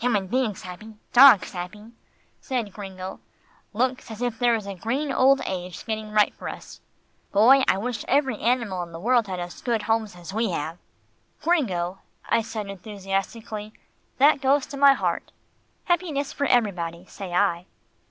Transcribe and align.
"Human 0.00 0.28
beings 0.28 0.62
happy, 0.62 0.94
dogs 1.12 1.52
happy," 1.52 1.92
said 2.40 2.72
Gringo, 2.72 3.20
"looks 3.74 4.10
as 4.10 4.22
if 4.22 4.38
there 4.38 4.54
was 4.54 4.66
a 4.66 4.74
green 4.74 5.12
old 5.12 5.42
age 5.44 5.84
getting 5.84 6.10
ripe 6.10 6.32
for 6.32 6.48
us. 6.48 6.80
Boy, 7.32 7.62
I 7.68 7.76
wish 7.76 8.02
every 8.08 8.38
animal 8.40 8.82
in 8.82 8.92
the 8.92 8.98
world 8.98 9.26
had 9.26 9.40
as 9.40 9.60
good 9.60 9.82
homes 9.82 10.16
as 10.16 10.32
we 10.32 10.52
have." 10.52 10.78
"Gringo," 11.42 11.98
I 12.26 12.40
said 12.40 12.68
enthusiastically, 12.68 13.74
"that 14.16 14.40
goes 14.40 14.64
to 14.68 14.78
my 14.78 14.94
heart. 14.94 15.32
Happiness 15.84 16.32
for 16.32 16.46
everybody, 16.46 17.04
say 17.04 17.34
I." 17.34 17.66